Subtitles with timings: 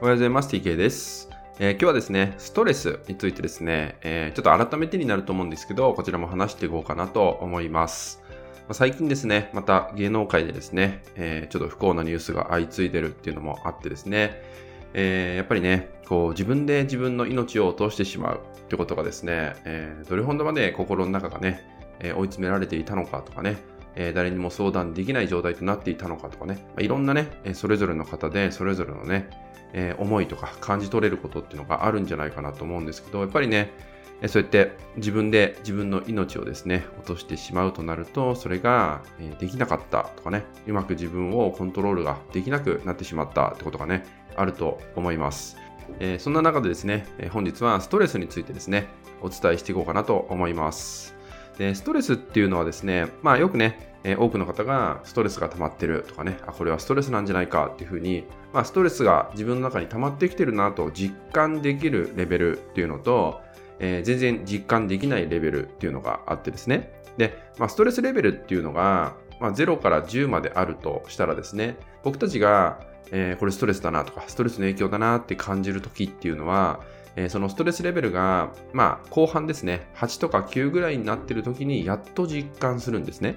[0.00, 0.48] おはようございます。
[0.48, 1.28] TK です。
[1.58, 8.22] えー、今日はですね、ストレスについてですね、えー、ちょっと改めてになると思うんですけど、こちらも話していこうかなと思います。
[8.66, 14.40] ま、最近ですね、また芸能界でですね、えー、ちょっと不幸なニュースが相次いでるっていうのもあってですね、
[14.94, 21.62] えやっぱりね、こう自分で自分の命を落としてしまうってことがですね、えどれほどまで心の中がね、
[21.98, 23.58] え追い詰められていたのかとかね、
[23.96, 29.28] え誰にも相談できない状態となっていたのかとかね、ま、いろんなね、それぞれの方でそれぞれのね、
[29.72, 33.72] え思いとか感じ取れることっていうのがあるんじゃないかなと思うんですけど、やっぱりね、
[34.28, 39.02] そうやって自分で自分の命をですね、落としてしまうとなると、それが
[39.38, 44.04] できなかったとかね、うまく自分をコントロールができなくなってしまったってことがね、
[44.36, 45.56] あると思います。
[45.98, 48.88] えそんな中でですね、本日はストレスについてですね、
[49.22, 51.19] お伝えしていこうかなと思います。
[51.60, 58.24] でストレスっていうのはですね、まあよくね、え、多くの方がストレスが溜まってるとかね、あ、これはストレスなんじゃないかっていうふうに、
[58.54, 63.42] まあ、ストレスが自分の中に溜まってきてるなと実感できるレベルっていうのと、
[63.78, 66.94] えー、全然実感できないレベルっていうのがあってですね。
[67.18, 72.80] で、まあ、ストレスレベルっていうのが、まあ、0から10まであるとしたらですね、僕たちが、
[73.12, 76.80] えー、これストレスだなとか、ストレスの影響だなって感じる時っていうのは、
[77.16, 83.36] えー、そのストレスレベルが、まあ、後半ですね、8とか9ぐらいになってる時にやっと実感するんですね。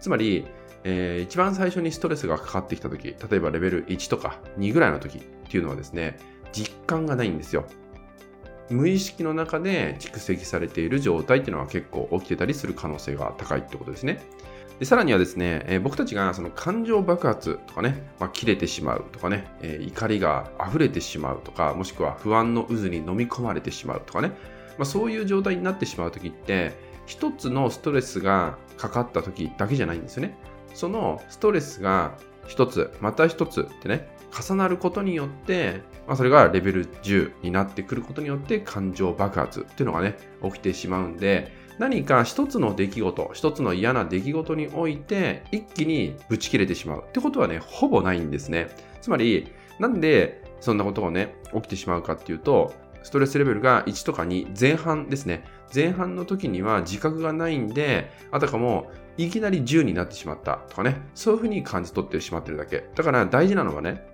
[0.00, 0.46] つまり、
[0.84, 6.18] えー、一番最初にストレスがかかってきた時、例えばレベル1とか2ぐらいの時っていうのはですね、
[6.52, 7.64] 実感がないんですよ。
[8.70, 14.22] 無意識の中で蓄積されている状態っていうのは結構起きてたりする可能性が高いってことですね。
[14.78, 24.28] でさらにはですね、えー、僕たちがその感情爆発とかね、まあ、切れてしまうとかね、えー、怒りが溢れてしまうとか、もしくは不安の渦に飲み込まれてしまうとかね、
[24.76, 26.72] まあ、そういう状態になってしまう時って、
[27.06, 30.36] 一つのストレスがかかった時だけじゃないんですよね。
[30.74, 32.16] そのストレスが
[32.46, 48.68] 一つ、また一つってね、重なることによって、まあ、それがレベル10になってくることによって感情爆発っていうのがね、起きてしまうんで、何か一つの出来事、一つの嫌な出来事において、一気にブチ切れてしまうってことはね、ほぼないんですね。
[49.00, 52.72] つまり、なんでそんなことがね、起きてしまうかっていうと、
[53.02, 55.44] ストレスレベルが1とか2前半ですね。
[55.74, 62.84] 前半の時には自覚がないんで、あたかもいきなり10になってしまったとかね、そういうふうに感じ取ってしまってるだけ。
[62.94, 64.06] だから大事なのはね、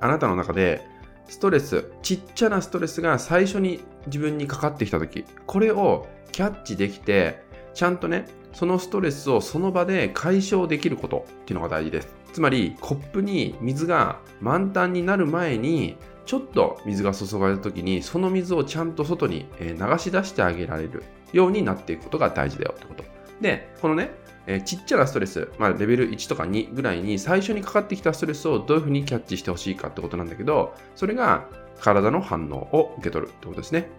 [0.00, 0.82] あなたの中で
[1.28, 7.42] ストレス、ちっちゃなストレスが最初に自分にかかってきた時、これをキャッチできて、
[7.74, 12.08] ちゃんとね、そのストレスをその場で解消できることっていうのが大事です。
[12.32, 21.02] つまり、コップに水が満タンになる前に、ちょっと水が注がれた時にその水をちゃんと外に流し出してあげられる
[21.32, 23.11] ようになっていくことが大事だよってこと。
[23.42, 24.10] で、このね、
[24.46, 31.46] えー、ちっちゃなストレス、まあ、レベル1とか2ぐらいに最初にかかってきたストレスをどういうふうにキャッチしてほしいかってことなんだけど、それが
[31.80, 33.90] 体の反応を受け取るってことですね。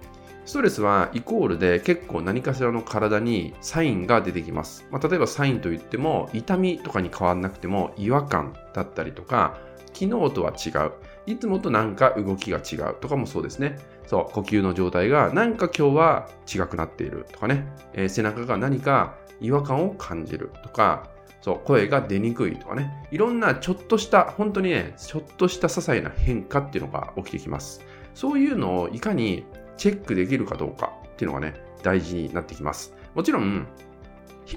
[0.45, 4.85] ストレスはイコールで結構何かしらの体にサインが出てきます。
[4.91, 9.57] まあ、例えばサインといっても痛みとかに変わらなくても違和感だったりとか
[9.93, 10.91] 昨日とは違う。
[11.25, 13.79] いつもとなんか動きが違うとかもそうですね。
[14.07, 21.09] そう、呼吸の状態がなんか今日は違くなっているとかね、えー、背中が何か違和感を感じるとか、
[21.41, 27.81] そう、声が出にくいとかね、いろんなちょっとした、本当にね、ちょっとした些細な変化っていうのが起きてきます。
[28.15, 29.45] そういうのをいかに
[29.75, 32.95] チェックできるかどうかっていうのがね、大事になってきます。
[33.13, 33.67] もちろん、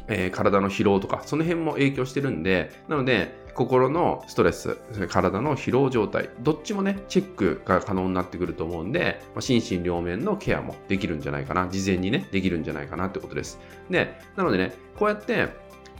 [0.08, 4.76] えー、体の疲労とか、その辺も影響してるんで、なので、心のストレス、
[5.08, 13.58] 体の疲労状態、どっちもね、チェックが可能になってくると思うんで、まあ、心身両面のケアもできるんじゃないかな、事前にね、できるんじゃないかなってことです。
[13.88, 15.48] で、なのでね、こうやって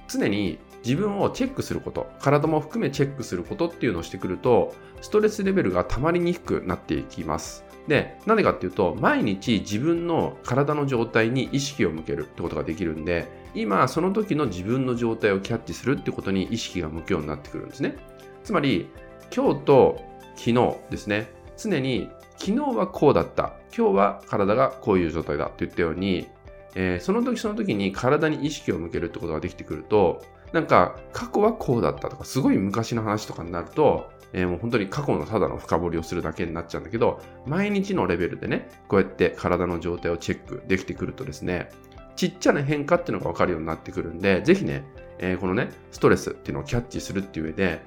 [0.08, 7.64] 常に自分をチェックすること、体も含めチェックすることっていうのをしてくると、ストレスレベルが溜まりにくくなっていきます。
[7.88, 17.96] で、なぜかっていうと、毎日自分の体の状態に意識を向けるってことができるんで、今その時の自分の状態をキャッチするってことに意識が向くようになってくるんですね。
[18.44, 18.88] つまり、
[19.34, 20.00] 今日と
[20.36, 26.28] 昨日ですね、常に昨日はこうだった、今日は体がこういう状態だって言ったように、
[26.74, 30.22] えー、その時その時に体に意識を向けるってことができてくると、
[30.52, 41.70] なんか過去はこうだったとか、すごい昔の話とかになると、えー、もう本当に過去のただの深掘りをするだけになっちゃうんだけど、毎日のレベルでね、こうやって体の状態をチェックできてくるとですね、
[42.16, 44.84] ちっちゃな変化っていうのが分かるようになってくるんで、ぜひね、
[45.18, 47.80] えー、このね、ストレスっていうのをキャッチするっていう上で、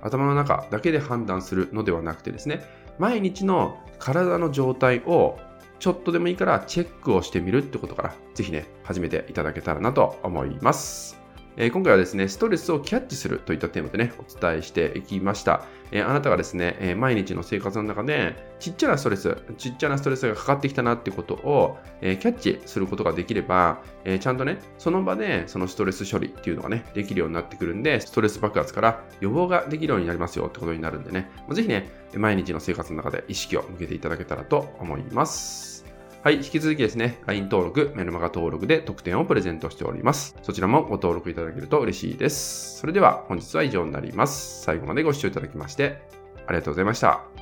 [0.00, 2.62] 頭の中だけで判断するのではなくてですね、
[2.98, 5.38] 毎日の体の状態を
[5.78, 11.25] ちょっとでもいいからチェックをしてみるってことから、ぜひね、始めていただけたらなと思います。
[11.58, 15.64] えー、今回はですね、ストレスをキャッチするといったテーマでね、お伝えしていきました。
[15.90, 35.75] えー、あなたがですね、えー、毎日の生活の中で、ちっちゃなストレス、ちっちゃなストレスがかかってきたなってことを、えキャッチすることができれば、えちゃんとね、その場でそのストレス処理っていうのがね、できるようになってくるんで、ストレス爆発から予防ができるようになりますよってことになるんでね、ぜひね、毎日の生活の中で意識を向けていただけたらと思います。
[36.26, 40.34] はい、引き続きですね、LINE 登録、メルマガ登録で特典をプレゼントしております。
[40.42, 42.78] そちらもご登録いただけると嬉しいです。
[42.80, 44.60] それでは本日は以上になります。
[44.64, 46.02] 最後までご視聴いただきまして
[46.48, 47.35] ありがとうございました。